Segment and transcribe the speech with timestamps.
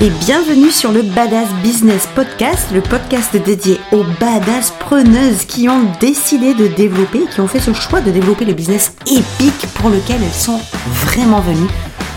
[0.00, 5.90] et bienvenue sur le Badass Business Podcast, le podcast dédié aux badass preneuses qui ont
[5.98, 10.22] décidé de développer, qui ont fait ce choix de développer le business épique pour lequel
[10.22, 10.60] elles sont
[11.04, 11.68] vraiment venues,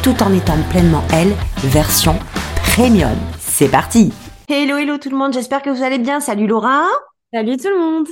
[0.03, 1.33] tout en étant pleinement elles,
[1.63, 2.19] version
[2.75, 3.17] premium.
[3.39, 4.13] C'est parti
[4.47, 6.19] Hello, hello tout le monde, j'espère que vous allez bien.
[6.19, 6.83] Salut Laura
[7.33, 8.07] Salut tout le monde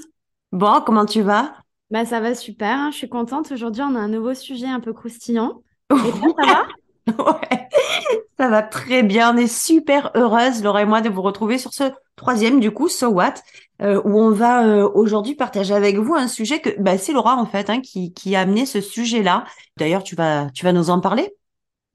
[0.52, 1.54] Bon, comment tu vas?
[1.92, 2.90] Bah ça va super, hein.
[2.92, 3.52] je suis contente.
[3.52, 5.62] Aujourd'hui on a un nouveau sujet un peu croustillant.
[5.92, 6.64] Et toi, ça va?
[8.40, 9.36] Ça va très bien.
[9.36, 12.88] On est super heureuse, Laura et moi, de vous retrouver sur ce troisième, du coup,
[12.88, 13.36] So What,
[13.82, 17.36] euh, où on va euh, aujourd'hui partager avec vous un sujet que bah, c'est Laura,
[17.36, 19.46] en fait, hein, qui, a amené ce sujet-là.
[19.76, 21.34] D'ailleurs, tu vas, tu vas nous en parler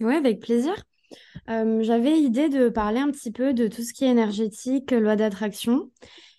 [0.01, 0.75] Oui, avec plaisir.
[1.49, 5.17] Euh, J'avais l'idée de parler un petit peu de tout ce qui est énergétique, loi
[5.17, 5.91] d'attraction.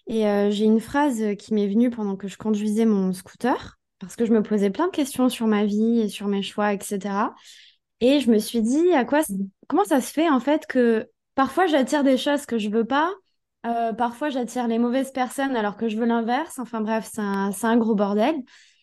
[0.08, 4.24] Et j'ai une phrase qui m'est venue pendant que je conduisais mon scooter, parce que
[4.24, 7.00] je me posais plein de questions sur ma vie et sur mes choix, etc.
[8.02, 9.22] Et je me suis dit, à quoi,
[9.68, 13.12] comment ça se fait en fait que parfois j'attire des choses que je veux pas,
[13.66, 16.60] euh, parfois j'attire les mauvaises personnes alors que je veux l'inverse.
[16.60, 18.36] Enfin bref, c'est un, c'est un gros bordel.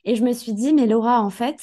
[0.04, 1.60] Et je me suis dit, mais Laura, en fait,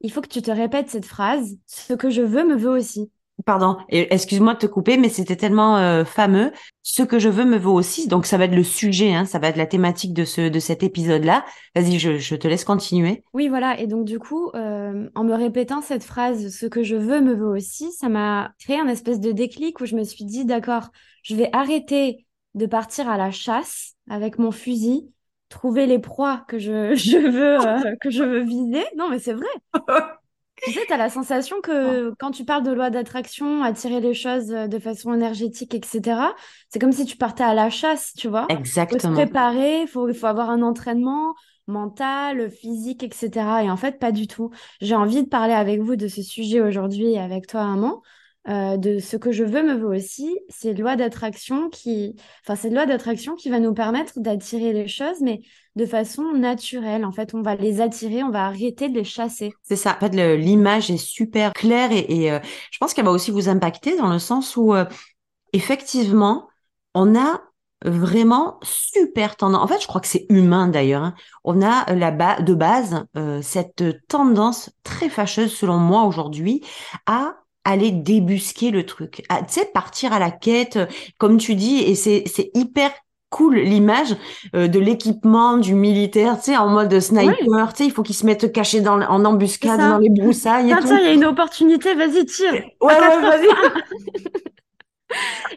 [0.00, 3.10] il faut que tu te répètes cette phrase, ce que je veux me veut aussi.
[3.46, 6.52] Pardon, excuse-moi de te couper, mais c'était tellement euh, fameux.
[6.82, 8.08] Ce que je veux me vaut aussi.
[8.08, 10.58] Donc ça va être le sujet, hein, ça va être la thématique de ce de
[10.58, 11.44] cet épisode-là.
[11.76, 13.22] Vas-y, je, je te laisse continuer.
[13.32, 13.78] Oui, voilà.
[13.78, 17.34] Et donc, du coup, euh, en me répétant cette phrase, ce que je veux me
[17.34, 20.88] veut aussi, ça m'a créé un espèce de déclic où je me suis dit, d'accord,
[21.22, 25.12] je vais arrêter de partir à la chasse avec mon fusil,
[25.48, 28.84] trouver les proies que je, je veux, euh, que je veux viser.
[28.96, 29.46] Non, mais c'est vrai.
[30.64, 34.14] Tu sais, tu as la sensation que quand tu parles de loi d'attraction, attirer les
[34.14, 36.34] choses euh, de façon énergétique, etc.,
[36.68, 38.42] c'est comme si tu partais à la chasse, tu vois.
[38.42, 39.12] Faut se Exactement.
[39.14, 41.34] préparer, faut, il faut avoir un entraînement
[41.66, 43.62] mental, physique, etc.
[43.64, 44.50] Et en fait, pas du tout.
[44.80, 48.02] J'ai envie de parler avec vous de ce sujet aujourd'hui et avec toi, Amand,
[48.48, 50.38] euh, de ce que je veux me veut aussi.
[50.48, 55.20] C'est loi d'attraction qui, enfin, c'est loi d'attraction qui va nous permettre d'attirer les choses,
[55.20, 55.42] mais
[55.78, 57.06] de façon naturelle.
[57.06, 59.54] En fait, on va les attirer, on va arrêter de les chasser.
[59.62, 59.96] C'est ça.
[59.96, 62.38] En fait, l'image est super claire et, euh,
[62.70, 64.84] je pense qu'elle va aussi vous impacter dans le sens où euh,
[65.52, 66.48] effectivement,
[66.94, 67.40] on a
[67.84, 69.62] vraiment super tendance.
[69.62, 71.04] En fait, je crois que c'est humain d'ailleurs.
[71.04, 71.14] hein.
[71.44, 76.64] On a la ba- de base euh, cette tendance très fâcheuse, selon moi aujourd'hui,
[77.06, 80.86] à aller débusquer le truc, à partir à la quête, euh,
[81.18, 82.90] comme tu dis, et c'est hyper
[83.30, 84.16] cool l'image
[84.54, 88.14] euh, de l'équipement du militaire, tu sais, en mode sniper, tu sais, il faut qu'ils
[88.14, 91.24] se mettent cachés dans, en embuscade dans les broussailles Tiens, tiens, il y a une
[91.24, 92.52] opportunité, vas-y, tire.
[92.80, 93.48] Ouais, ouais, vas-y.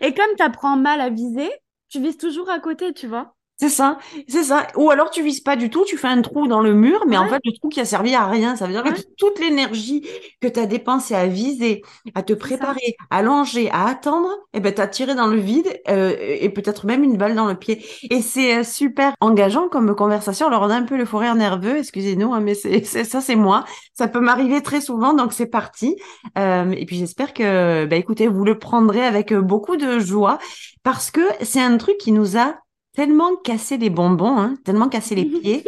[0.01, 1.49] Et comme tu apprends mal à viser,
[1.89, 3.35] tu vises toujours à côté, tu vois.
[3.61, 4.66] C'est ça, c'est ça.
[4.75, 7.16] Ou alors tu vises pas du tout, tu fais un trou dans le mur, mais
[7.16, 8.55] en fait le trou qui a servi à rien.
[8.55, 8.91] Ça veut dire Ouais.
[8.91, 10.01] que toute l'énergie
[10.41, 11.83] que tu as dépensée à viser,
[12.16, 16.16] à te préparer, à longer, à attendre, eh ben t'as tiré dans le vide euh,
[16.19, 17.85] et peut-être même une balle dans le pied.
[18.09, 20.47] Et c'est euh, super engageant comme conversation.
[20.47, 23.66] Alors on a un peu le rire nerveux, excusez-nous, hein, mais c'est ça c'est moi.
[23.93, 25.95] Ça peut m'arriver très souvent, donc c'est parti.
[26.39, 30.39] Euh, et puis j'espère que, bah écoutez, vous le prendrez avec beaucoup de joie
[30.81, 32.55] parce que c'est un truc qui nous a
[32.94, 35.63] tellement cassé les bonbons, hein, tellement cassé les pieds.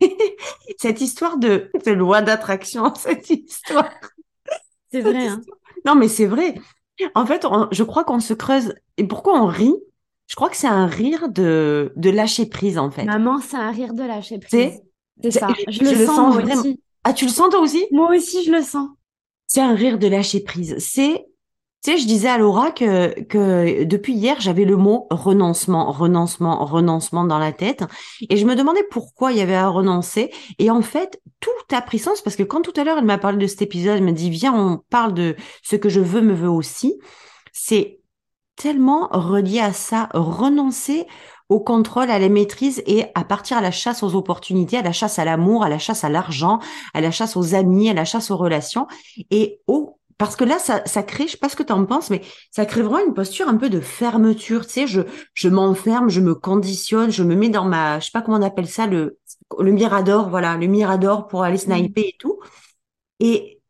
[0.78, 3.90] Cette histoire de, de loi d'attraction, cette histoire.
[4.92, 5.40] C'est vrai, hein.
[5.84, 6.54] Non, mais c'est vrai.
[7.14, 8.74] En fait, on- je crois qu'on se creuse.
[8.96, 9.74] Et pourquoi on rit?
[10.26, 13.04] Je crois que c'est un rire de, de lâcher prise, en fait.
[13.04, 14.50] Maman, c'est un rire de lâcher prise.
[15.22, 15.48] C'est c'est- ça.
[15.66, 16.60] Je je le le sens, sens moi vraiment.
[16.60, 16.80] aussi.
[17.04, 17.84] Ah, tu le sens toi aussi?
[17.92, 18.88] Moi aussi, je le sens.
[19.46, 20.76] C'est un rire de lâcher prise.
[20.78, 21.24] C'est,
[21.84, 26.64] tu sais, je disais à Laura que, que depuis hier, j'avais le mot renoncement, renoncement,
[26.64, 27.84] renoncement dans la tête.
[28.28, 30.32] Et je me demandais pourquoi il y avait à renoncer.
[30.58, 33.16] Et en fait, tout a pris sens parce que quand tout à l'heure, elle m'a
[33.16, 36.20] parlé de cet épisode, elle m'a dit, viens, on parle de ce que je veux
[36.20, 36.98] me veut aussi.
[37.52, 38.00] C'est
[38.56, 41.06] tellement relié à ça, renoncer
[41.48, 44.92] au contrôle, à la maîtrise et à partir à la chasse aux opportunités, à la
[44.92, 46.58] chasse à l'amour, à la chasse à l'argent,
[46.92, 48.86] à la chasse aux amis, à la chasse aux relations
[49.30, 51.86] et au parce que là, ça, ça crée, je sais pas ce que tu en
[51.86, 54.66] penses, mais ça crée vraiment une posture un peu de fermeture.
[54.66, 55.02] Tu sais, je,
[55.34, 58.42] je m'enferme, je me conditionne, je me mets dans ma, je sais pas comment on
[58.42, 59.18] appelle ça, le,
[59.58, 62.40] le mirador, voilà, le mirador pour aller sniper et tout.
[63.20, 63.60] Et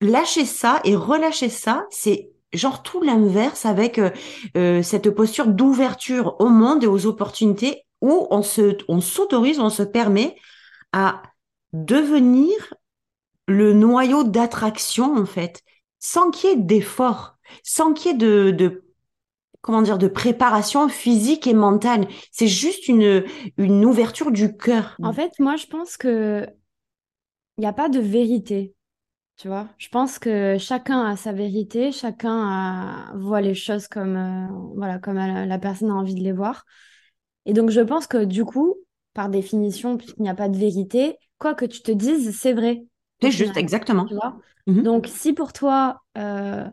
[0.00, 4.10] lâcher ça et relâcher ça, c'est genre tout l'inverse avec euh,
[4.56, 9.70] euh, cette posture d'ouverture au monde et aux opportunités où on se, on s'autorise, on
[9.70, 10.36] se permet
[10.92, 11.22] à
[11.72, 12.52] devenir
[13.46, 15.62] le noyau d'attraction en fait,
[16.04, 18.84] sans qu'il y ait d'effort, sans qu'il y ait de,
[19.62, 22.06] comment dire de préparation physique et mentale.
[22.30, 23.24] C'est juste une
[23.56, 24.96] une ouverture du cœur.
[25.02, 26.46] En fait, moi, je pense que
[27.56, 28.74] il n'y a pas de vérité.
[29.38, 34.46] Tu vois, je pense que chacun a sa vérité, chacun voit les choses comme, euh,
[34.76, 36.66] voilà, comme la personne a envie de les voir.
[37.46, 38.76] Et donc, je pense que du coup,
[39.14, 42.84] par définition, puisqu'il n'y a pas de vérité, quoi que tu te dises, c'est vrai.
[43.20, 44.06] C'est juste, exactement.
[44.06, 44.38] Tu vois?
[44.66, 44.82] Mhm.
[44.82, 46.64] Donc, si pour toi, euh,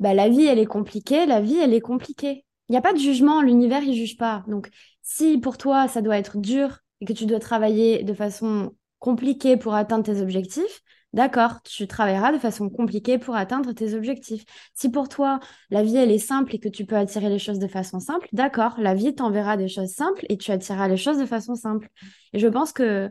[0.00, 2.44] bah, la vie, elle est compliquée, la vie, elle est compliquée.
[2.68, 4.44] Il n'y a pas de jugement, l'univers, il juge pas.
[4.48, 4.70] Donc,
[5.02, 9.56] si pour toi, ça doit être dur et que tu dois travailler de façon compliquée
[9.56, 10.82] pour atteindre tes objectifs,
[11.12, 14.44] D'accord, tu travailleras de façon compliquée pour atteindre tes objectifs.
[14.72, 17.58] Si pour toi, la vie, elle est simple et que tu peux attirer les choses
[17.58, 21.18] de façon simple, d'accord, la vie t'enverra des choses simples et tu attireras les choses
[21.18, 21.88] de façon simple.
[22.32, 23.10] Et je pense que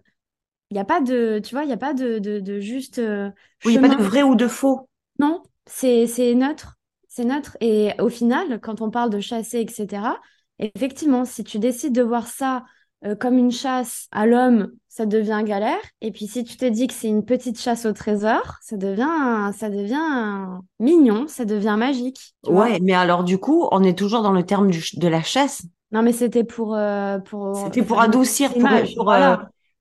[0.71, 2.97] il n'y a pas de, tu vois, il n'y a pas de, de, juste.
[2.97, 3.29] Euh,
[3.65, 4.87] oui, il n'y a pas de vrai ou de faux.
[5.19, 6.77] Non, c'est neutre.
[7.09, 7.57] C'est neutre.
[7.59, 10.03] Et au final, quand on parle de chasser, etc.,
[10.59, 12.63] effectivement, si tu décides de voir ça
[13.03, 15.81] euh, comme une chasse à l'homme, ça devient galère.
[15.99, 19.51] Et puis si tu te dis que c'est une petite chasse au trésor, ça devient,
[19.53, 22.33] ça devient mignon, ça devient magique.
[22.47, 25.63] Ouais, mais alors du coup, on est toujours dans le terme de la chasse.
[25.91, 27.57] Non, mais c'était pour, euh, pour.
[27.57, 29.13] C'était pour adoucir, pour, pour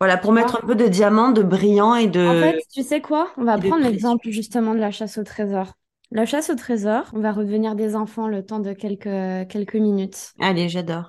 [0.01, 0.17] voilà.
[0.17, 2.27] pour mettre un peu de diamant, de brillant et de.
[2.27, 3.31] En fait, tu sais quoi?
[3.37, 5.75] On va prendre l'exemple justement de la chasse au trésor.
[6.11, 10.33] La chasse au trésor, on va redevenir des enfants le temps de quelques, quelques minutes.
[10.41, 11.07] Allez, j'adore.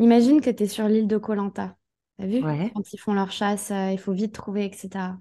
[0.00, 1.76] Imagine que tu es sur l'île de Colanta.
[2.18, 2.40] T'as vu?
[2.42, 5.16] Quand ils font leur chasse, euh, il faut vite trouver, etc.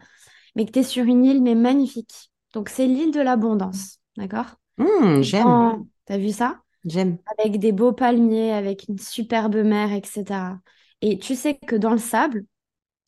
[0.55, 2.31] Mais que tu es sur une île, mais magnifique.
[2.53, 3.99] Donc, c'est l'île de l'abondance.
[4.17, 4.55] D'accord?
[4.77, 5.85] Mmh, J'aime.
[6.05, 6.59] T'as vu ça?
[6.85, 7.17] J'aime.
[7.37, 10.57] Avec des beaux palmiers, avec une superbe mer, etc.
[11.01, 12.45] Et tu sais que dans le sable,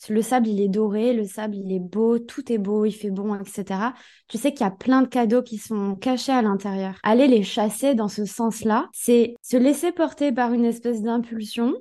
[0.09, 3.11] le sable, il est doré, le sable, il est beau, tout est beau, il fait
[3.11, 3.93] bon, etc.
[4.27, 6.95] Tu sais qu'il y a plein de cadeaux qui sont cachés à l'intérieur.
[7.03, 11.73] Aller les chasser dans ce sens-là, c'est se laisser porter par une espèce d'impulsion,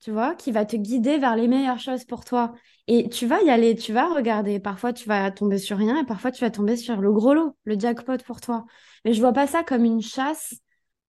[0.00, 2.52] tu vois, qui va te guider vers les meilleures choses pour toi.
[2.88, 4.58] Et tu vas y aller, tu vas regarder.
[4.58, 7.56] Parfois, tu vas tomber sur rien et parfois, tu vas tomber sur le gros lot,
[7.64, 8.64] le jackpot pour toi.
[9.04, 10.54] Mais je vois pas ça comme une chasse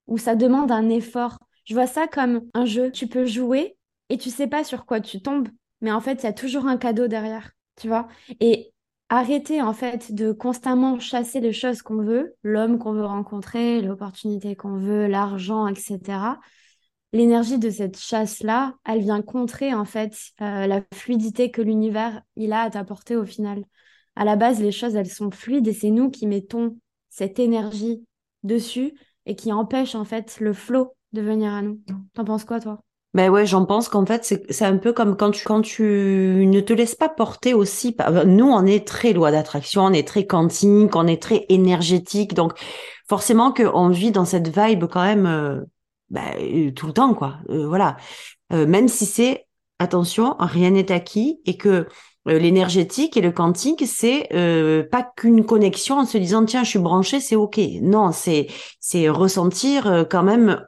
[0.06, 1.38] où ça demande un effort.
[1.64, 2.90] Je vois ça comme un jeu.
[2.92, 3.76] Tu peux jouer
[4.08, 5.48] et tu sais pas sur quoi tu tombes
[5.84, 8.08] mais en fait, il y a toujours un cadeau derrière, tu vois.
[8.40, 8.72] Et
[9.10, 14.56] arrêter en fait de constamment chasser les choses qu'on veut, l'homme qu'on veut rencontrer, l'opportunité
[14.56, 16.40] qu'on veut, l'argent, etc.
[17.12, 22.54] L'énergie de cette chasse-là, elle vient contrer en fait euh, la fluidité que l'univers il
[22.54, 23.62] a à t'apporter au final.
[24.16, 26.78] À la base, les choses elles sont fluides et c'est nous qui mettons
[27.10, 28.06] cette énergie
[28.42, 28.94] dessus
[29.26, 31.82] et qui empêche en fait le flot de venir à nous.
[32.14, 32.80] T'en penses quoi toi?
[33.14, 36.60] Ben ouais, j'en pense qu'en fait, c'est un peu comme quand tu, quand tu ne
[36.60, 37.96] te laisses pas porter aussi.
[38.26, 42.34] Nous, on est très loi d'attraction, on est très quantique, on est très énergétique.
[42.34, 42.54] Donc,
[43.08, 45.60] forcément qu'on vit dans cette vibe quand même euh,
[46.10, 47.36] ben, tout le temps, quoi.
[47.50, 47.96] Euh, voilà.
[48.52, 49.46] Euh, même si c'est,
[49.78, 51.86] attention, rien n'est acquis et que
[52.26, 54.28] l'énergétique et le quantique, c'est
[54.90, 57.60] pas qu'une connexion en se disant tiens, je suis branché, c'est ok.
[57.82, 58.46] Non, c'est
[58.80, 60.64] c'est ressentir quand même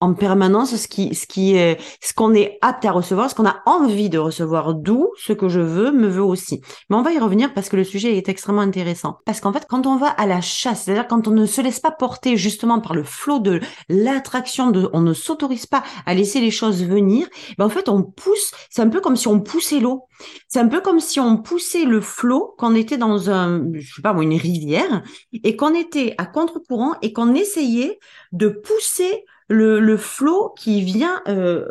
[0.00, 3.46] en permanence ce qui, ce qui est, ce qu'on est apte à recevoir, ce qu'on
[3.46, 6.60] a envie de recevoir, d'où ce que je veux me veut aussi.
[6.88, 9.18] Mais on va y revenir parce que le sujet est extrêmement intéressant.
[9.24, 11.80] Parce qu'en fait, quand on va à la chasse, c'est-à-dire quand on ne se laisse
[11.80, 16.40] pas porter justement par le flot de l'attraction, de, on ne s'autorise pas à laisser
[16.40, 17.26] les choses venir,
[17.58, 20.04] ben en fait, on pousse, c'est un peu comme si on poussait l'eau.
[20.48, 24.02] C'est un peu comme si on poussait le flot, qu'on était dans un, je sais
[24.02, 25.02] pas moi, une rivière,
[25.32, 27.98] et qu'on était à contre-courant et qu'on essayait
[28.32, 31.66] de pousser le, le flot qui vient euh,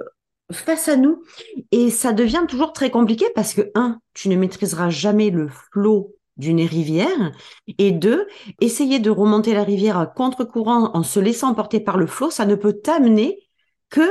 [0.52, 1.24] face à nous.
[1.72, 6.14] Et ça devient toujours très compliqué parce que, un, tu ne maîtriseras jamais le flot
[6.38, 7.32] d'une rivière
[7.80, 8.28] et deux,
[8.62, 12.46] essayer de remonter la rivière à contre-courant en se laissant porter par le flot, ça
[12.46, 13.40] ne peut t'amener
[13.90, 14.08] que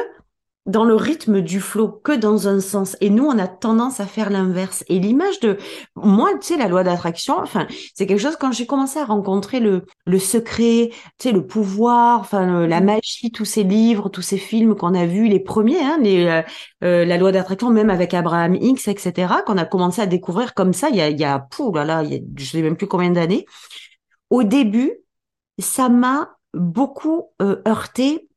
[0.67, 2.97] dans le rythme du flot que dans un sens.
[3.01, 4.85] Et nous, on a tendance à faire l'inverse.
[4.89, 5.59] Et l'image de
[5.95, 9.61] moi, tu sais, la loi d'attraction, enfin, c'est quelque chose quand j'ai commencé à rencontrer
[9.61, 14.39] le, le secret, tu sais, le pouvoir, enfin, la magie, tous ces livres, tous ces
[14.39, 16.43] films qu'on a vus, les premiers, hein, les, euh,
[16.85, 20.73] euh, la loi d'attraction, même avec Abraham X, etc., qu'on a commencé à découvrir comme
[20.73, 22.63] ça, il y a, il y a, pou, là, là, il y a, je sais
[22.63, 23.47] même plus combien d'années.
[24.31, 24.93] Au début,
[25.59, 28.29] ça m'a beaucoup euh, heurté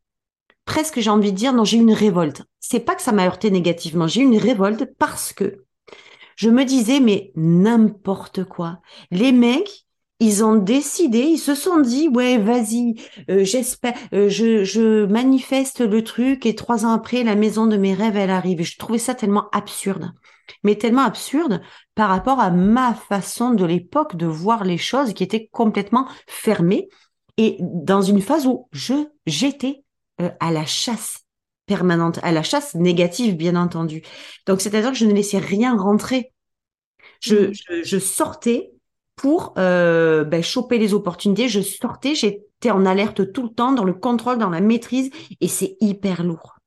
[0.69, 2.43] presque j'ai envie de dire non j'ai une révolte.
[2.59, 5.65] C'est pas que ça m'a heurté négativement, j'ai eu une révolte parce que
[6.35, 8.79] je me disais mais n'importe quoi.
[9.09, 9.87] Les mecs
[10.19, 13.45] ils ont décidé, ils se sont dit ouais vas-y, euh,
[14.13, 18.29] euh, je, manifeste le truc et trois ans après la maison de mes rêves elle
[18.29, 18.61] arrive.
[18.61, 20.11] Et je trouvais ça tellement absurde,
[20.63, 21.61] mais tellement absurde
[21.95, 26.89] par rapport à ma façon de l'époque de voir les choses qui étaient complètement fermées
[27.37, 28.93] et dans une phase où je
[29.25, 29.83] j'étais
[30.21, 31.25] euh, à la chasse
[31.65, 34.01] permanente, à la chasse négative, bien entendu.
[34.47, 36.33] Donc, c'est-à-dire que je ne laissais rien rentrer.
[37.21, 37.83] Je, mm.
[37.83, 38.71] je, sortais
[39.15, 41.47] pour euh, ben, choper les opportunités.
[41.47, 45.09] Je sortais, j'étais en alerte tout le temps, dans le contrôle, dans la maîtrise,
[45.41, 46.58] et c'est hyper lourd.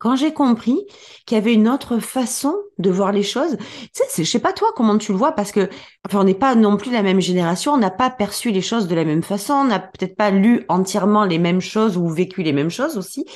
[0.00, 0.86] Quand j'ai compris
[1.26, 4.54] qu'il y avait une autre façon de voir les choses, tu sais, je sais pas
[4.54, 5.68] toi comment tu le vois parce que
[6.06, 8.88] enfin on n'est pas non plus la même génération, on n'a pas perçu les choses
[8.88, 12.42] de la même façon, on n'a peut-être pas lu entièrement les mêmes choses ou vécu
[12.42, 13.26] les mêmes choses aussi,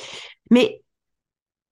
[0.49, 0.81] mais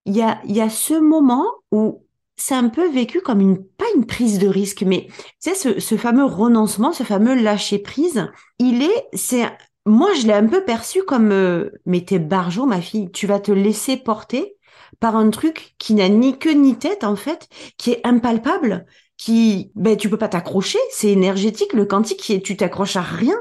[0.05, 3.85] il y a y a ce moment où c'est un peu vécu comme une pas
[3.95, 8.27] une prise de risque, mais tu sais ce, ce fameux renoncement, ce fameux lâcher prise,
[8.59, 9.51] il est c'est
[9.85, 13.39] moi, je l'ai un peu perçu comme euh, mais t'es barjot, ma fille, tu vas
[13.39, 14.55] te laisser porter
[15.03, 18.85] par un truc qui n'a ni queue ni tête en fait, qui est impalpable,
[19.17, 23.35] qui ben tu peux pas t'accrocher, c'est énergétique, le quantique, qui tu t'accroches à rien.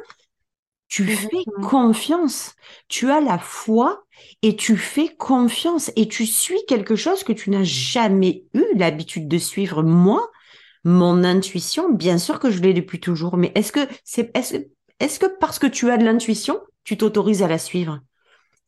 [0.88, 2.56] Tu fais confiance,
[2.88, 4.02] tu as la foi
[4.42, 5.92] et tu fais confiance.
[5.94, 9.84] Et tu suis quelque chose que tu n'as jamais eu l'habitude de suivre.
[9.84, 10.28] Moi,
[10.82, 14.56] mon intuition, bien sûr que je l'ai depuis toujours, mais est-ce que c'est est-ce
[14.98, 18.00] est-ce que parce que tu as de l'intuition, tu t'autorises à la suivre?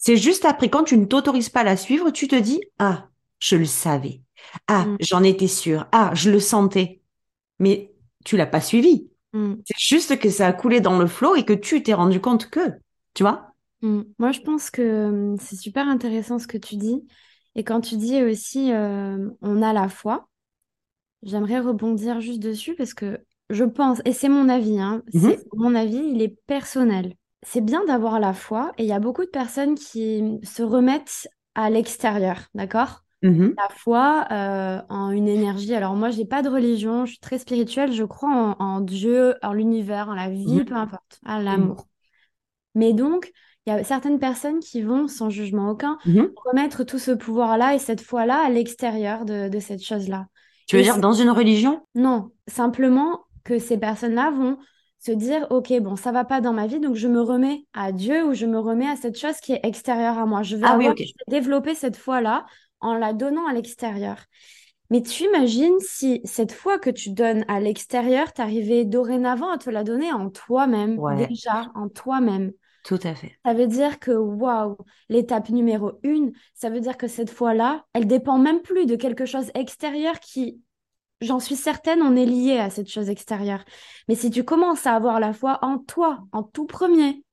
[0.04, 3.08] C'est juste après, quand tu ne t'autorises pas à la suivre, tu te dis, ah,
[3.38, 4.20] je le savais.
[4.66, 4.96] Ah, mm.
[5.00, 5.86] j'en étais sûre.
[5.92, 7.00] Ah, je le sentais.
[7.58, 7.90] Mais
[8.22, 9.08] tu l'as pas suivi.
[9.32, 9.54] Mm.
[9.64, 12.50] C'est juste que ça a coulé dans le flot et que tu t'es rendu compte
[12.50, 12.60] que,
[13.14, 13.54] tu vois?
[13.80, 14.02] Mm.
[14.18, 17.02] Moi, je pense que c'est super intéressant ce que tu dis.
[17.54, 20.28] Et quand tu dis aussi, euh, on a la foi,
[21.22, 25.44] j'aimerais rebondir juste dessus parce que je pense, et c'est mon avis, hein, mm-hmm.
[25.54, 27.14] mon avis, il est personnel
[27.44, 31.28] c'est bien d'avoir la foi et il y a beaucoup de personnes qui se remettent
[31.54, 33.02] à l'extérieur, d'accord?
[33.22, 35.74] Mmh La foi euh, en une énergie.
[35.74, 39.54] Alors moi, j'ai pas de religion, je suis très spirituelle, je crois en, Dieu, en
[39.54, 41.44] l'univers, en la vie, mmh peu importe, à mmh.
[41.44, 41.86] l'amour.
[42.74, 43.32] Mais donc,
[43.66, 45.96] il y a certaines personnes qui vont, sans jugement aucun,
[46.44, 50.26] remettre tout ce pouvoir-là et cette foi-là à l'extérieur de, cette chose-là.
[50.66, 51.80] Tu veux dire dans une religion?
[51.94, 54.58] Non, simplement que ces personnes-là vont
[55.04, 57.92] se dire, OK, bon, ça va pas dans ma vie, donc je me remets à
[57.92, 60.42] Dieu ou je me remets à cette chose qui est extérieure à moi.
[60.42, 60.78] Je vais, ah
[61.28, 62.46] développer cette foi-là
[62.80, 64.16] en la donnant à l'extérieur.
[64.88, 69.68] Mais tu imagines si cette foi que tu donnes à l'extérieur, t'arrivais dorénavant à te
[69.68, 72.52] la donner en toi-même, déjà, en toi-même?
[72.84, 73.32] Tout à fait.
[73.44, 74.76] Ça veut dire que, waouh,
[75.10, 79.26] l'étape numéro une, ça veut dire que cette foi-là, elle dépend même plus de quelque
[79.26, 80.60] chose extérieur qui
[81.20, 83.64] j'en suis certaine, on est lié à cette chose extérieure.
[84.08, 87.24] Mais si tu commences à avoir la foi en toi, en tout premier,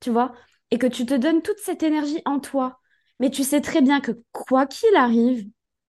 [0.00, 0.32] tu vois,
[0.70, 2.80] et que tu te donnes toute cette énergie en toi,
[3.20, 5.48] mais tu sais très bien que quoi qu'il arrive,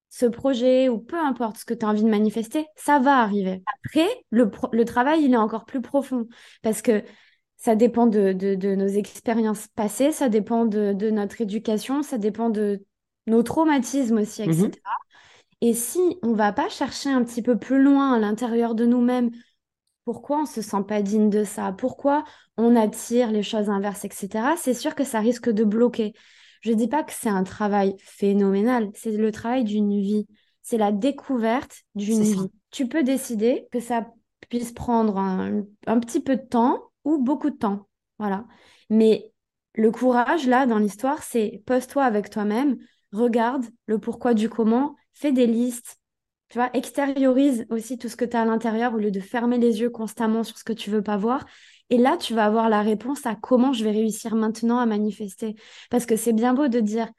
[0.10, 3.62] ce projet ou peu importe ce que tu as envie de manifester, ça va arriver.
[3.84, 6.28] Après, le, travail, il est encore plus profond
[6.62, 7.04] parce que
[7.58, 12.84] ça dépend de, nos expériences passées, ça dépend de, notre éducation, ça dépend de
[13.28, 14.72] nos traumatismes aussi, etc.
[15.62, 19.32] Et si on va pas chercher un petit peu plus loin à l'intérieur de nous-mêmes,
[20.06, 21.74] pourquoi on se sent pas digne de ça?
[21.74, 22.24] Pourquoi
[22.58, 24.56] on attire les choses inverses, etc.
[24.58, 26.14] C'est sûr que ça risque de bloquer.
[26.62, 30.28] Je dis pas que c'est un travail phénoménal, c'est le travail d'une vie.
[30.62, 32.52] C'est la découverte d'une vie.
[32.72, 34.08] Tu peux décider que ça
[34.50, 37.88] puisse prendre un, un petit peu de temps ou beaucoup de temps.
[38.18, 38.46] Voilà.
[38.90, 39.32] Mais
[39.74, 42.78] le courage, là, dans l'histoire, c'est pose-toi avec toi-même,
[43.12, 45.98] regarde le pourquoi du comment fais des listes,
[46.50, 49.58] tu vois, extériorise aussi tout ce que tu as à l'intérieur au lieu de fermer
[49.58, 51.46] les yeux constamment sur ce que tu veux pas voir.
[51.92, 55.56] Et là, tu vas avoir la réponse à comment je vais réussir maintenant à manifester.
[55.90, 57.10] Parce que c'est bien beau de dire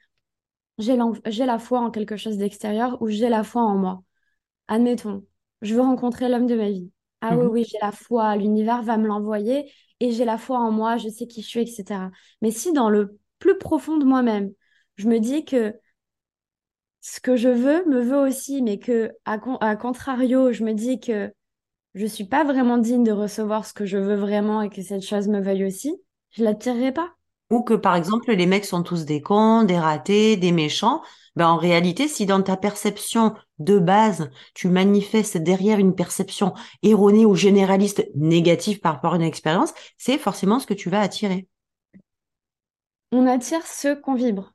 [0.77, 4.03] j'ai la foi en quelque chose d'extérieur ou j'ai la foi en moi.
[4.67, 5.25] Admettons,
[5.61, 6.91] je veux rencontrer l'homme de ma vie.
[7.21, 7.51] Ah oui, mhm.
[7.51, 11.07] oui, j'ai la foi, l'univers va me l'envoyer et j'ai la foi en moi, je
[11.09, 12.09] sais qui je suis, etc.
[12.41, 14.51] Mais si dans le plus profond de moi-même,
[14.95, 15.75] je me dis que
[17.01, 19.37] ce que je veux me veut aussi, mais que à,
[19.75, 21.33] contrario, je me dis que
[21.95, 25.01] je suis pas vraiment digne de recevoir ce que je veux vraiment et que cette
[25.01, 27.09] chose me veuille aussi, je l'attirerai pas.
[27.49, 31.01] Ou que par exemple les mecs sont tous des cons, des ratés, des méchants.
[31.35, 36.53] Ben en réalité, si dans ta perception de base, tu manifestes derrière une perception
[36.83, 41.01] erronée ou généraliste négative par rapport à une expérience, c'est forcément ce que tu vas
[41.01, 41.47] attirer.
[43.11, 44.53] On attire ce qu'on vibre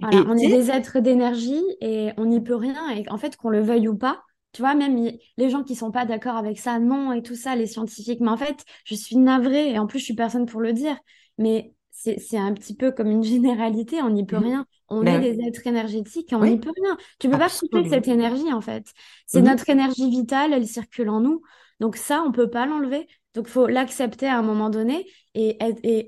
[0.00, 2.90] on est des êtres d'énergie et on n'y peut rien.
[2.90, 4.22] Et en fait, qu'on le veuille ou pas,
[4.52, 7.56] tu vois, même les gens qui sont pas d'accord avec ça, non, et tout ça,
[7.56, 8.20] les scientifiques.
[8.20, 10.96] Mais en fait, je suis navrée et en plus, je suis personne pour le dire.
[11.38, 14.66] Mais c'est un petit peu comme une généralité, on n'y peut mmh rien.
[14.88, 16.98] On ben est des êtres énergétiques et on n'y peut rien.
[17.18, 18.92] Tu peux pas couper cette énergie, en fait.
[19.26, 21.42] C'est mmh notre énergie vitale, elle circule en nous.
[21.80, 23.08] Donc ça, on peut pas l'enlever.
[23.34, 25.58] Donc, il faut l'accepter à un moment donné et,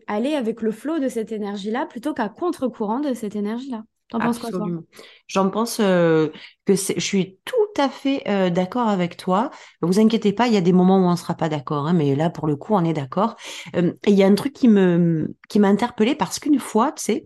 [0.07, 3.85] aller avec le flot de cette énergie-là plutôt qu'à contre-courant de cette énergie-là.
[4.11, 4.67] T'en penses quoi, toi?
[5.27, 6.29] J'en pense euh,
[6.67, 9.51] que je suis tout à fait euh, d'accord avec toi.
[9.81, 12.15] Vous inquiétez pas, il y a des moments où on sera pas d'accord, hein, mais
[12.15, 13.37] là pour le coup on est d'accord.
[13.77, 16.93] Euh, et il y a un truc qui me qui m'a interpellée parce qu'une fois,
[16.93, 17.25] tu sais,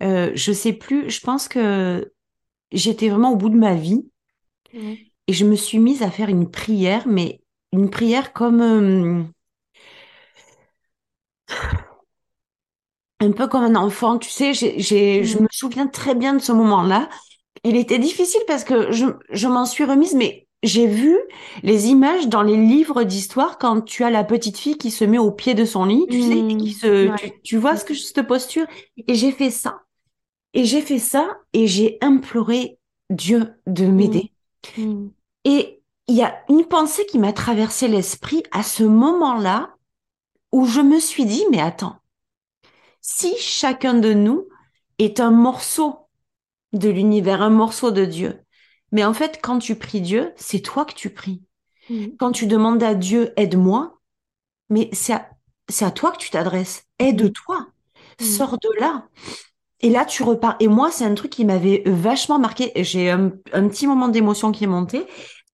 [0.00, 2.12] je sais plus, je pense que
[2.70, 4.06] j'étais vraiment au bout de ma vie
[4.74, 7.39] et je me suis mise à faire une prière, mais
[7.72, 9.24] une prière comme euh,
[13.20, 14.54] un peu comme un enfant, tu sais.
[14.54, 15.42] Je Mm.
[15.42, 17.08] me souviens très bien de ce moment-là.
[17.64, 21.18] Il était difficile parce que je, je m'en suis remise, mais j'ai vu
[21.62, 25.18] les images dans les livres d'histoire quand tu as la petite fille qui se met
[25.18, 26.72] au pied de son lit, tu sais, et qui Mm.
[26.72, 27.16] se, Ouais.
[27.16, 28.66] tu, tu vois ce que je- cette posture?
[29.08, 29.82] Et j'ai fait ça.
[30.54, 32.78] Et j'ai fait ça et j'ai imploré
[33.10, 33.96] Dieu de Mm.
[33.96, 34.32] m'aider.
[35.44, 35.79] Et
[36.10, 39.76] il y a une pensée qui m'a traversé l'esprit à ce moment-là
[40.50, 42.00] où je me suis dit, mais attends,
[43.00, 44.48] si chacun de nous
[44.98, 46.08] est un morceau
[46.72, 48.40] de l'univers, un morceau de Dieu,
[48.90, 51.44] mais en fait, quand tu pries Dieu, c'est toi que tu pries.
[51.88, 52.06] Mm.
[52.18, 54.00] Quand tu demandes à Dieu, aide-moi,
[54.68, 56.86] mais c'est à, toi que tu t'adresses.
[56.98, 57.68] Aide-toi.
[58.20, 58.24] Mm.
[58.24, 59.06] Sors de là.
[59.78, 60.56] Et là, tu repars.
[60.58, 62.72] Et moi, c'est un truc qui m'avait vachement marqué.
[62.82, 65.06] J'ai un, un petit moment d'émotion qui est monté.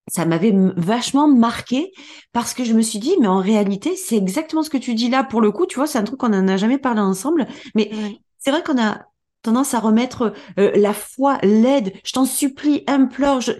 [0.08, 1.92] Ça m'avait vachement marqué
[2.32, 5.08] parce que je me suis dit, mais en réalité, c'est exactement ce que tu dis
[5.10, 5.25] là.
[5.25, 7.46] Pour le coup, tu vois, c'est un truc qu'on n'en a jamais parlé ensemble.
[7.75, 7.90] Mais
[8.38, 9.06] c'est vrai qu'on a
[9.42, 11.92] tendance à remettre euh, la foi, l'aide.
[12.04, 13.40] Je t'en supplie, implore.
[13.40, 13.52] Je,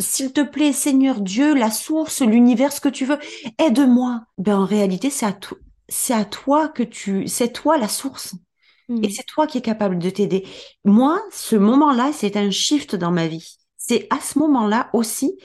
[0.00, 3.18] s'il te plaît, Seigneur Dieu, la source, l'univers, ce que tu veux,
[3.58, 4.22] aide-moi.
[4.38, 5.58] Ben, en réalité, c'est à toi.
[5.88, 8.34] C'est à toi que tu, c'est toi la source.
[9.02, 9.10] Et Mm.
[9.10, 10.46] c'est toi qui es capable de t'aider.
[10.84, 13.56] Moi, ce moment-là, c'est un shift dans ma vie.
[13.88, 15.38] C'est à ce moment-là aussi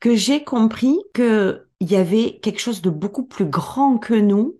[0.00, 4.58] que j'ai compris que il y avait quelque chose de beaucoup plus grand que nous,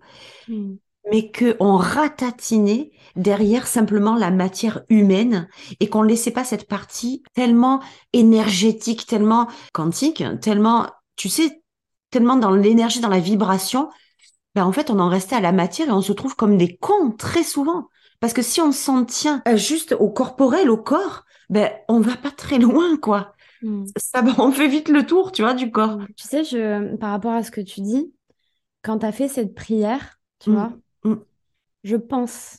[0.48, 0.78] Mm.
[1.10, 5.48] mais que on ratatinait derrière simplement la matière humaine
[5.80, 7.80] et qu'on laissait pas cette partie tellement
[8.12, 10.86] énergétique, tellement quantique, tellement,
[11.16, 11.62] tu sais,
[12.10, 13.88] tellement dans l'énergie, dans la vibration.
[14.54, 16.76] Ben, en fait, on en restait à la matière et on se trouve comme des
[16.76, 17.88] cons très souvent.
[18.20, 22.16] Parce que si on s'en tient euh, juste au corporel, au corps, ben, on va
[22.16, 23.34] pas très loin, quoi.
[23.62, 23.84] Mm.
[23.96, 25.98] Ça, on fait vite le tour, tu vois, du corps.
[25.98, 26.06] Mm.
[26.16, 28.12] Tu sais, je, par rapport à ce que tu dis,
[28.82, 30.54] quand tu as fait cette prière, tu Mm.
[30.54, 30.72] vois,
[31.04, 31.14] Mm.
[31.84, 32.58] je pense,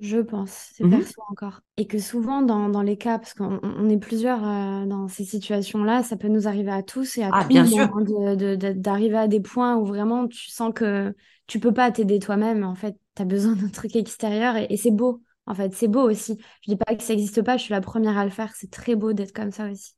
[0.00, 0.98] je pense, c'est Mhm.
[1.00, 4.86] perso encore, et que souvent dans, dans les cas, parce qu'on on est plusieurs euh,
[4.86, 7.90] dans ces situations-là, ça peut nous arriver à tous et à Ah, tout bien sûr.
[7.94, 11.14] hein, de- de- de- d'arriver à des points où vraiment tu sens que
[11.46, 14.76] tu peux pas t'aider toi-même, en fait, tu as besoin d'un truc extérieur et, et
[14.76, 16.38] c'est beau, en fait, c'est beau aussi.
[16.62, 18.70] Je dis pas que ça n'existe pas, je suis la première à le faire, c'est
[18.70, 19.94] très beau d'être comme ça aussi.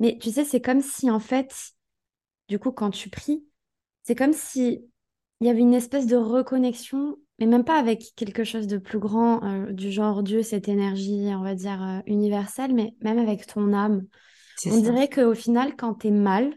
[0.00, 1.54] Mais tu sais, c'est comme si, en fait,
[2.48, 3.44] du coup, quand tu pries,
[4.04, 4.86] c'est comme si
[5.40, 8.98] il y avait une espèce de reconnexion, mais même pas avec quelque chose de plus
[8.98, 13.46] grand, euh, du genre Dieu, cette énergie, on va dire, euh, universelle, mais même avec
[13.46, 14.06] ton âme.
[14.54, 14.78] C'est On ça.
[14.78, 16.54] dirait qu'au final, quand tu es mal,